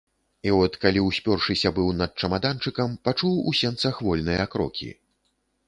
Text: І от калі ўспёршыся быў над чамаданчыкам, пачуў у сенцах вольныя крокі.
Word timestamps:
І 0.49 0.53
от 0.63 0.77
калі 0.85 1.03
ўспёршыся 1.07 1.73
быў 1.75 1.91
над 1.99 2.17
чамаданчыкам, 2.25 2.97
пачуў 3.05 3.39
у 3.53 3.55
сенцах 3.61 4.03
вольныя 4.09 4.51
крокі. 4.55 4.93